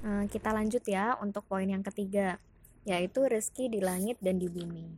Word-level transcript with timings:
Nah, 0.00 0.24
kita 0.28 0.56
lanjut 0.56 0.80
ya 0.88 1.16
untuk 1.20 1.44
poin 1.44 1.68
yang 1.68 1.84
ketiga, 1.84 2.40
yaitu 2.88 3.20
rezeki 3.28 3.68
di 3.68 3.80
langit 3.84 4.16
dan 4.24 4.40
di 4.40 4.48
bumi. 4.48 4.88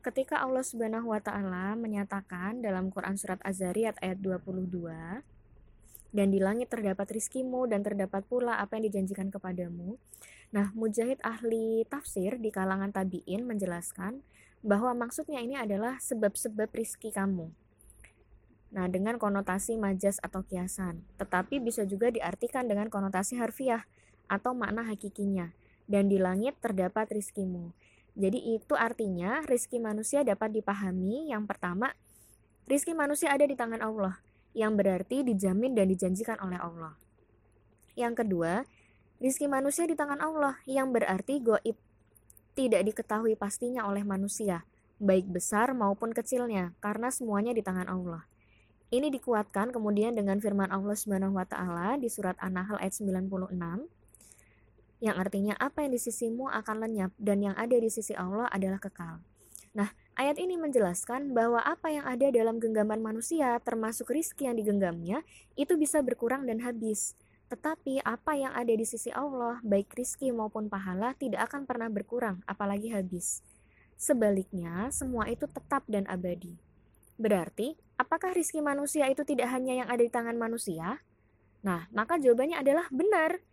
Ketika 0.00 0.40
Allah 0.40 0.64
Subhanahu 0.64 1.12
wa 1.12 1.20
taala 1.20 1.76
menyatakan 1.76 2.62
dalam 2.62 2.88
Quran 2.88 3.18
surat 3.20 3.42
Az-Zariyat 3.44 4.00
ayat 4.00 4.22
22, 4.22 5.20
dan 6.10 6.26
di 6.30 6.42
langit 6.42 6.70
terdapat 6.70 7.06
rizkimu 7.10 7.70
dan 7.70 7.86
terdapat 7.86 8.26
pula 8.26 8.58
apa 8.58 8.78
yang 8.78 8.90
dijanjikan 8.90 9.30
kepadamu. 9.30 9.98
Nah, 10.50 10.74
Mujahid 10.74 11.22
ahli 11.22 11.86
tafsir 11.86 12.38
di 12.38 12.50
kalangan 12.50 12.90
tabi'in 12.90 13.46
menjelaskan 13.46 14.18
bahwa 14.60 14.92
maksudnya 14.92 15.38
ini 15.38 15.54
adalah 15.54 16.02
sebab-sebab 16.02 16.68
rizki 16.74 17.14
kamu. 17.14 17.54
Nah, 18.70 18.86
dengan 18.86 19.18
konotasi 19.18 19.74
majas 19.74 20.22
atau 20.22 20.46
kiasan, 20.46 21.02
tetapi 21.18 21.58
bisa 21.58 21.82
juga 21.82 22.10
diartikan 22.14 22.70
dengan 22.70 22.86
konotasi 22.86 23.38
harfiah 23.38 23.82
atau 24.30 24.54
makna 24.54 24.86
hakikinya. 24.86 25.50
Dan 25.90 26.06
di 26.06 26.22
langit 26.22 26.54
terdapat 26.62 27.10
rizkimu. 27.10 27.74
Jadi 28.14 28.54
itu 28.54 28.78
artinya 28.78 29.42
rizki 29.42 29.82
manusia 29.82 30.22
dapat 30.22 30.54
dipahami 30.54 31.30
yang 31.34 31.50
pertama, 31.50 31.94
rizki 32.70 32.94
manusia 32.94 33.34
ada 33.34 33.42
di 33.42 33.58
tangan 33.58 33.82
Allah, 33.82 34.22
yang 34.54 34.74
berarti 34.74 35.22
dijamin 35.22 35.74
dan 35.74 35.90
dijanjikan 35.90 36.38
oleh 36.42 36.58
Allah. 36.58 36.94
Yang 37.94 38.22
kedua, 38.22 38.66
rizki 39.18 39.46
manusia 39.46 39.86
di 39.86 39.94
tangan 39.94 40.22
Allah, 40.22 40.58
yang 40.66 40.94
berarti 40.94 41.42
goib, 41.42 41.74
tidak 42.54 42.82
diketahui 42.86 43.34
pastinya 43.38 43.86
oleh 43.86 44.02
manusia, 44.02 44.66
baik 44.98 45.30
besar 45.30 45.70
maupun 45.74 46.10
kecilnya, 46.10 46.74
karena 46.82 47.10
semuanya 47.14 47.54
di 47.54 47.62
tangan 47.62 47.86
Allah. 47.86 48.26
Ini 48.90 49.06
dikuatkan 49.06 49.70
kemudian 49.70 50.18
dengan 50.18 50.42
firman 50.42 50.66
Allah 50.74 50.98
Subhanahu 50.98 51.38
wa 51.38 51.46
taala 51.46 51.94
di 51.94 52.10
surat 52.10 52.34
An-Nahl 52.42 52.74
ayat 52.82 52.98
96 52.98 53.30
yang 54.98 55.14
artinya 55.14 55.54
apa 55.62 55.86
yang 55.86 55.94
di 55.94 56.00
sisimu 56.02 56.50
akan 56.50 56.76
lenyap 56.82 57.14
dan 57.14 57.38
yang 57.38 57.54
ada 57.54 57.78
di 57.78 57.86
sisi 57.86 58.18
Allah 58.18 58.50
adalah 58.50 58.82
kekal. 58.82 59.22
Nah, 59.78 59.94
ayat 60.18 60.42
ini 60.42 60.58
menjelaskan 60.58 61.30
bahwa 61.30 61.62
apa 61.62 61.86
yang 61.94 62.02
ada 62.02 62.34
dalam 62.34 62.58
genggaman 62.58 62.98
manusia 62.98 63.62
termasuk 63.62 64.10
rizki 64.10 64.50
yang 64.50 64.58
digenggamnya 64.58 65.22
itu 65.54 65.78
bisa 65.78 66.02
berkurang 66.02 66.50
dan 66.50 66.58
habis. 66.58 67.14
Tetapi 67.46 68.02
apa 68.02 68.34
yang 68.34 68.50
ada 68.58 68.74
di 68.74 68.82
sisi 68.82 69.14
Allah, 69.14 69.62
baik 69.62 69.94
rizki 69.94 70.34
maupun 70.34 70.66
pahala, 70.66 71.14
tidak 71.14 71.46
akan 71.46 71.62
pernah 71.62 71.86
berkurang, 71.86 72.42
apalagi 72.46 72.90
habis. 72.90 73.46
Sebaliknya, 73.94 74.90
semua 74.90 75.30
itu 75.30 75.46
tetap 75.46 75.86
dan 75.86 76.06
abadi. 76.10 76.69
Berarti, 77.20 77.76
apakah 78.00 78.32
rizki 78.32 78.64
manusia 78.64 79.04
itu 79.12 79.28
tidak 79.28 79.52
hanya 79.52 79.84
yang 79.84 79.88
ada 79.92 80.00
di 80.00 80.08
tangan 80.08 80.40
manusia? 80.40 81.04
Nah, 81.60 81.84
maka 81.92 82.16
jawabannya 82.16 82.56
adalah 82.56 82.88
benar. 82.88 83.44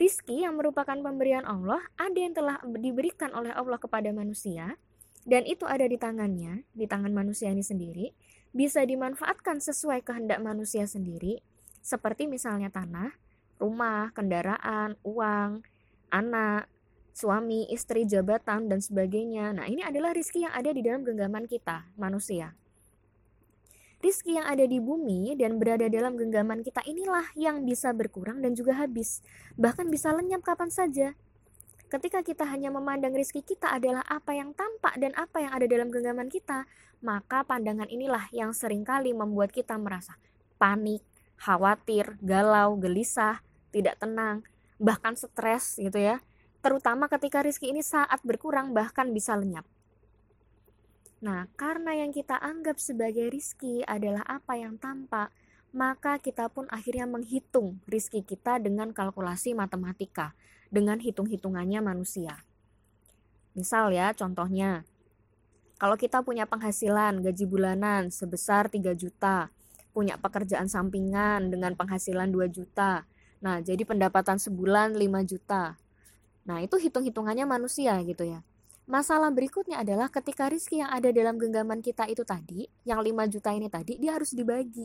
Rizki 0.00 0.48
yang 0.48 0.56
merupakan 0.56 0.96
pemberian 0.96 1.44
Allah 1.44 1.84
ada 2.00 2.16
yang 2.16 2.32
telah 2.32 2.56
diberikan 2.80 3.36
oleh 3.36 3.52
Allah 3.52 3.76
kepada 3.76 4.08
manusia, 4.16 4.80
dan 5.28 5.44
itu 5.44 5.68
ada 5.68 5.84
di 5.84 6.00
tangannya, 6.00 6.64
di 6.72 6.88
tangan 6.88 7.12
manusia 7.12 7.52
ini 7.52 7.60
sendiri, 7.60 8.16
bisa 8.56 8.80
dimanfaatkan 8.80 9.60
sesuai 9.60 10.00
kehendak 10.00 10.40
manusia 10.40 10.88
sendiri, 10.88 11.44
seperti 11.84 12.24
misalnya 12.24 12.72
tanah, 12.72 13.12
rumah, 13.60 14.08
kendaraan, 14.16 14.96
uang, 15.04 15.60
anak, 16.08 16.72
suami, 17.12 17.68
istri, 17.68 18.08
jabatan, 18.08 18.72
dan 18.72 18.80
sebagainya. 18.80 19.52
Nah, 19.52 19.68
ini 19.68 19.84
adalah 19.84 20.16
rizki 20.16 20.48
yang 20.48 20.56
ada 20.56 20.72
di 20.72 20.80
dalam 20.80 21.04
genggaman 21.04 21.44
kita, 21.44 21.92
manusia. 22.00 22.56
Rizki 24.00 24.40
yang 24.40 24.48
ada 24.48 24.64
di 24.64 24.80
bumi 24.80 25.36
dan 25.36 25.60
berada 25.60 25.84
dalam 25.92 26.16
genggaman 26.16 26.64
kita 26.64 26.80
inilah 26.88 27.36
yang 27.36 27.68
bisa 27.68 27.92
berkurang 27.92 28.40
dan 28.40 28.56
juga 28.56 28.72
habis, 28.80 29.20
bahkan 29.60 29.92
bisa 29.92 30.08
lenyap 30.08 30.40
kapan 30.40 30.72
saja. 30.72 31.12
Ketika 31.92 32.24
kita 32.24 32.48
hanya 32.48 32.72
memandang 32.72 33.12
rizki 33.12 33.44
kita 33.44 33.68
adalah 33.68 34.00
apa 34.08 34.32
yang 34.32 34.56
tampak 34.56 34.96
dan 34.96 35.12
apa 35.20 35.44
yang 35.44 35.52
ada 35.52 35.68
dalam 35.68 35.92
genggaman 35.92 36.32
kita, 36.32 36.64
maka 37.04 37.44
pandangan 37.44 37.92
inilah 37.92 38.24
yang 38.32 38.56
sering 38.56 38.88
kali 38.88 39.12
membuat 39.12 39.52
kita 39.52 39.76
merasa 39.76 40.16
panik, 40.56 41.04
khawatir, 41.36 42.16
galau, 42.24 42.80
gelisah, 42.80 43.44
tidak 43.68 44.00
tenang, 44.00 44.40
bahkan 44.80 45.12
stres 45.12 45.76
gitu 45.76 46.00
ya. 46.00 46.24
Terutama 46.64 47.04
ketika 47.12 47.44
rizki 47.44 47.68
ini 47.68 47.84
saat 47.84 48.24
berkurang 48.24 48.72
bahkan 48.72 49.12
bisa 49.12 49.36
lenyap. 49.36 49.68
Nah, 51.20 51.44
karena 51.52 51.92
yang 51.92 52.16
kita 52.16 52.40
anggap 52.40 52.80
sebagai 52.80 53.28
rizki 53.28 53.84
adalah 53.84 54.24
apa 54.24 54.56
yang 54.56 54.80
tampak, 54.80 55.28
maka 55.70 56.16
kita 56.16 56.48
pun 56.48 56.64
akhirnya 56.72 57.04
menghitung 57.04 57.76
rizki 57.84 58.24
kita 58.24 58.56
dengan 58.56 58.90
kalkulasi 58.96 59.52
matematika, 59.52 60.32
dengan 60.72 60.96
hitung-hitungannya 60.96 61.84
manusia. 61.84 62.40
Misal 63.52 63.92
ya, 63.92 64.16
contohnya, 64.16 64.88
kalau 65.76 66.00
kita 66.00 66.24
punya 66.24 66.48
penghasilan 66.48 67.20
gaji 67.20 67.44
bulanan 67.44 68.08
sebesar 68.08 68.72
3 68.72 68.96
juta, 68.96 69.52
punya 69.92 70.16
pekerjaan 70.16 70.72
sampingan 70.72 71.52
dengan 71.52 71.76
penghasilan 71.76 72.32
2 72.32 72.48
juta, 72.48 73.04
nah 73.44 73.60
jadi 73.60 73.84
pendapatan 73.84 74.40
sebulan 74.40 74.96
5 74.96 75.20
juta. 75.20 75.76
Nah, 76.48 76.64
itu 76.64 76.80
hitung-hitungannya 76.80 77.44
manusia 77.44 78.00
gitu 78.08 78.24
ya. 78.24 78.40
Masalah 78.90 79.30
berikutnya 79.30 79.86
adalah 79.86 80.10
ketika 80.10 80.50
rizki 80.50 80.82
yang 80.82 80.90
ada 80.90 81.14
dalam 81.14 81.38
genggaman 81.38 81.78
kita 81.78 82.10
itu 82.10 82.26
tadi, 82.26 82.66
yang 82.82 82.98
5 82.98 83.30
juta 83.30 83.54
ini 83.54 83.70
tadi, 83.70 83.94
dia 84.02 84.18
harus 84.18 84.34
dibagi. 84.34 84.82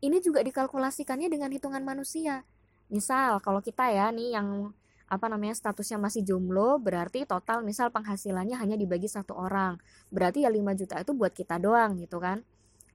Ini 0.00 0.24
juga 0.24 0.40
dikalkulasikannya 0.40 1.28
dengan 1.28 1.52
hitungan 1.52 1.84
manusia. 1.84 2.48
Misal, 2.88 3.36
kalau 3.44 3.60
kita 3.60 3.92
ya 3.92 4.08
nih 4.08 4.40
yang 4.40 4.72
apa 5.12 5.28
namanya 5.28 5.52
statusnya 5.52 6.00
masih 6.00 6.24
jomblo, 6.24 6.80
berarti 6.80 7.28
total 7.28 7.60
misal 7.60 7.92
penghasilannya 7.92 8.56
hanya 8.56 8.72
dibagi 8.80 9.04
satu 9.04 9.36
orang. 9.36 9.76
Berarti 10.08 10.48
ya 10.48 10.48
5 10.48 10.72
juta 10.72 10.96
itu 10.96 11.12
buat 11.12 11.36
kita 11.36 11.60
doang 11.60 12.00
gitu 12.00 12.16
kan. 12.16 12.40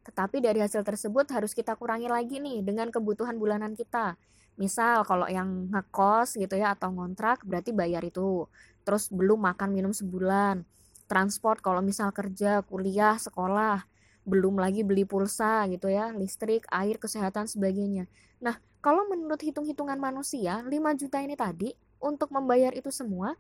Tetapi 0.09 0.41
dari 0.41 0.57
hasil 0.57 0.81
tersebut 0.81 1.29
harus 1.37 1.53
kita 1.53 1.77
kurangi 1.77 2.09
lagi 2.09 2.41
nih 2.41 2.65
dengan 2.65 2.89
kebutuhan 2.89 3.37
bulanan 3.37 3.77
kita. 3.77 4.17
Misal 4.57 5.05
kalau 5.05 5.29
yang 5.29 5.69
ngekos 5.69 6.35
gitu 6.35 6.57
ya 6.57 6.73
atau 6.73 6.89
ngontrak 6.89 7.45
berarti 7.45 7.71
bayar 7.71 8.01
itu 8.01 8.49
terus 8.83 9.09
belum 9.09 9.41
makan 9.41 9.73
minum 9.73 9.93
sebulan. 9.93 10.65
Transport 11.05 11.59
kalau 11.59 11.83
misal 11.83 12.09
kerja 12.15 12.63
kuliah 12.63 13.19
sekolah 13.19 13.83
belum 14.21 14.61
lagi 14.61 14.85
beli 14.85 15.01
pulsa 15.01 15.65
gitu 15.65 15.89
ya 15.89 16.13
listrik 16.13 16.69
air 16.69 17.01
kesehatan 17.01 17.49
sebagainya. 17.49 18.05
Nah 18.39 18.61
kalau 18.79 19.09
menurut 19.09 19.41
hitung-hitungan 19.41 19.97
manusia 19.97 20.61
5 20.61 20.71
juta 21.01 21.17
ini 21.21 21.33
tadi 21.33 21.73
untuk 22.01 22.29
membayar 22.33 22.73
itu 22.73 22.89
semua 22.93 23.37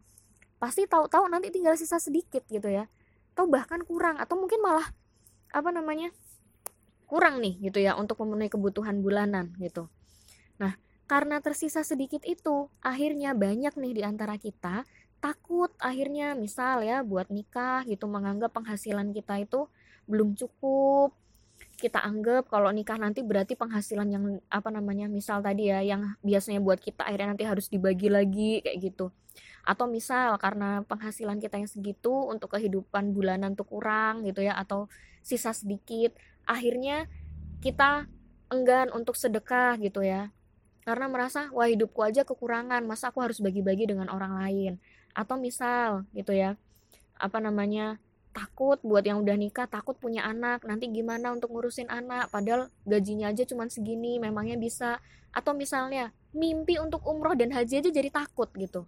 pasti 0.61 0.85
tahu-tahu 0.85 1.25
nanti 1.29 1.49
tinggal 1.49 1.73
sisa 1.77 1.97
sedikit 1.97 2.45
gitu 2.49 2.69
ya. 2.69 2.89
Atau 3.33 3.49
bahkan 3.49 3.81
kurang 3.85 4.17
atau 4.17 4.37
mungkin 4.37 4.61
malah 4.61 4.89
apa 5.53 5.69
namanya 5.69 6.09
kurang 7.05 7.43
nih 7.43 7.59
gitu 7.59 7.83
ya 7.83 7.99
untuk 7.99 8.21
memenuhi 8.23 8.49
kebutuhan 8.49 9.03
bulanan 9.03 9.53
gitu. 9.61 9.85
Nah 10.57 10.77
karena 11.05 11.43
tersisa 11.43 11.83
sedikit 11.83 12.23
itu 12.23 12.71
akhirnya 12.79 13.35
banyak 13.35 13.75
nih 13.75 13.93
di 13.99 14.01
antara 14.01 14.39
kita 14.39 14.87
takut 15.21 15.69
akhirnya 15.77 16.33
misal 16.33 16.81
ya 16.81 17.05
buat 17.05 17.29
nikah 17.29 17.85
gitu 17.85 18.09
menganggap 18.09 18.51
penghasilan 18.57 19.13
kita 19.13 19.37
itu 19.37 19.69
belum 20.09 20.33
cukup 20.33 21.13
kita 21.77 22.01
anggap 22.01 22.49
kalau 22.49 22.73
nikah 22.73 22.97
nanti 22.97 23.21
berarti 23.21 23.53
penghasilan 23.53 24.09
yang 24.09 24.25
apa 24.49 24.69
namanya 24.73 25.05
misal 25.05 25.45
tadi 25.45 25.69
ya 25.69 25.81
yang 25.85 26.17
biasanya 26.25 26.61
buat 26.61 26.81
kita 26.81 27.05
akhirnya 27.05 27.37
nanti 27.37 27.45
harus 27.45 27.69
dibagi 27.69 28.09
lagi 28.09 28.61
kayak 28.65 28.77
gitu. 28.81 29.13
Atau 29.61 29.85
misal 29.85 30.37
karena 30.41 30.81
penghasilan 30.89 31.37
kita 31.37 31.61
yang 31.61 31.69
segitu 31.69 32.09
untuk 32.09 32.57
kehidupan 32.57 33.13
bulanan 33.13 33.53
tuh 33.53 33.65
kurang 33.69 34.25
gitu 34.25 34.41
ya 34.41 34.57
atau 34.57 34.89
sisa 35.21 35.53
sedikit 35.53 36.17
akhirnya 36.49 37.05
kita 37.61 38.09
enggan 38.49 38.89
untuk 38.89 39.13
sedekah 39.13 39.77
gitu 39.77 40.01
ya 40.01 40.33
karena 40.81 41.05
merasa 41.05 41.49
wah 41.53 41.69
hidupku 41.69 42.01
aja 42.01 42.25
kekurangan 42.25 42.81
masa 42.85 43.13
aku 43.13 43.21
harus 43.21 43.37
bagi-bagi 43.37 43.89
dengan 43.89 44.09
orang 44.09 44.37
lain? 44.41 44.73
Atau 45.13 45.37
misal 45.37 46.09
gitu 46.15 46.33
ya 46.33 46.57
apa 47.21 47.37
namanya 47.37 48.01
takut 48.33 48.81
buat 48.81 49.05
yang 49.05 49.21
udah 49.21 49.37
nikah 49.37 49.69
takut 49.69 49.93
punya 49.99 50.25
anak 50.25 50.65
nanti 50.65 50.89
gimana 50.89 51.29
untuk 51.35 51.53
ngurusin 51.53 51.91
anak? 51.91 52.33
Padahal 52.33 52.73
gajinya 52.87 53.29
aja 53.29 53.45
cuma 53.45 53.69
segini 53.69 54.17
memangnya 54.17 54.57
bisa? 54.57 54.97
Atau 55.31 55.55
misalnya 55.55 56.11
mimpi 56.33 56.79
untuk 56.79 57.03
umroh 57.05 57.37
dan 57.37 57.51
haji 57.53 57.83
aja 57.83 57.89
jadi 57.91 58.09
takut 58.09 58.49
gitu. 58.57 58.87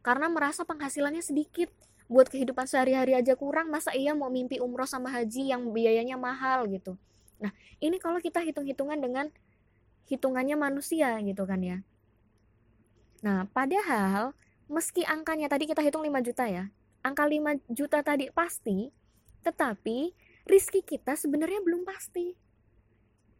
Karena 0.00 0.30
merasa 0.30 0.64
penghasilannya 0.64 1.20
sedikit 1.20 1.68
buat 2.08 2.32
kehidupan 2.32 2.64
sehari-hari 2.64 3.12
aja 3.12 3.36
kurang 3.36 3.68
masa 3.68 3.92
iya 3.92 4.16
mau 4.16 4.32
mimpi 4.32 4.56
umroh 4.58 4.88
sama 4.88 5.12
haji 5.12 5.52
yang 5.52 5.68
biayanya 5.74 6.16
mahal 6.16 6.64
gitu. 6.70 6.96
Nah 7.38 7.52
ini 7.78 8.00
kalau 8.00 8.16
kita 8.18 8.40
hitung-hitungan 8.40 8.96
dengan 8.96 9.28
hitungannya 10.08 10.56
manusia 10.56 11.14
gitu 11.22 11.44
kan 11.44 11.60
ya 11.60 11.78
nah 13.20 13.44
padahal 13.52 14.32
meski 14.68 15.02
angkanya 15.08 15.48
tadi 15.48 15.64
kita 15.64 15.80
hitung 15.80 16.04
5 16.04 16.20
juta 16.28 16.44
ya, 16.46 16.68
angka 17.00 17.24
5 17.24 17.72
juta 17.72 18.04
tadi 18.04 18.28
pasti, 18.30 18.92
tetapi 19.40 20.12
rizki 20.44 20.84
kita 20.84 21.16
sebenarnya 21.16 21.64
belum 21.64 21.88
pasti. 21.88 22.36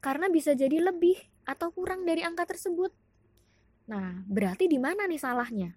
Karena 0.00 0.32
bisa 0.32 0.56
jadi 0.56 0.80
lebih 0.80 1.20
atau 1.44 1.68
kurang 1.70 2.08
dari 2.08 2.24
angka 2.24 2.48
tersebut. 2.48 2.90
Nah, 3.92 4.24
berarti 4.24 4.68
di 4.68 4.80
mana 4.80 5.04
nih 5.04 5.20
salahnya? 5.20 5.76